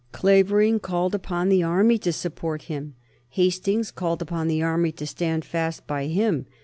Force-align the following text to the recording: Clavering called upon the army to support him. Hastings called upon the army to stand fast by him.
Clavering 0.11 0.79
called 0.79 1.13
upon 1.13 1.49
the 1.49 1.61
army 1.61 1.99
to 1.99 2.11
support 2.11 2.63
him. 2.63 2.95
Hastings 3.29 3.91
called 3.91 4.23
upon 4.23 4.47
the 4.47 4.63
army 4.63 4.91
to 4.93 5.05
stand 5.05 5.45
fast 5.45 5.85
by 5.85 6.07
him. 6.07 6.47